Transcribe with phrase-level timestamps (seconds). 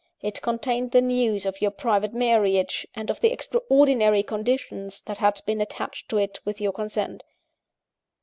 [0.23, 5.41] It contained the news of your private marriage, and of the extraordinary conditions that had
[5.45, 7.21] been attached to it with your consent.